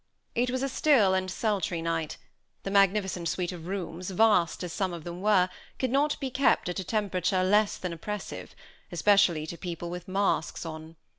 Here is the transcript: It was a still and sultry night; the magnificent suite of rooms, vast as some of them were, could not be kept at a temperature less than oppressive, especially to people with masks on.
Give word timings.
It 0.33 0.49
was 0.49 0.63
a 0.63 0.67
still 0.67 1.13
and 1.13 1.29
sultry 1.29 1.79
night; 1.79 2.17
the 2.63 2.71
magnificent 2.71 3.29
suite 3.29 3.51
of 3.51 3.67
rooms, 3.67 4.09
vast 4.09 4.63
as 4.63 4.73
some 4.73 4.93
of 4.93 5.03
them 5.03 5.21
were, 5.21 5.47
could 5.77 5.91
not 5.91 6.19
be 6.19 6.31
kept 6.31 6.67
at 6.69 6.79
a 6.79 6.83
temperature 6.83 7.43
less 7.43 7.77
than 7.77 7.93
oppressive, 7.93 8.55
especially 8.91 9.45
to 9.45 9.59
people 9.59 9.91
with 9.91 10.07
masks 10.07 10.65
on. 10.65 10.95